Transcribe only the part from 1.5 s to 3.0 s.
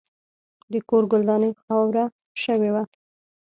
خاوره شوې وه.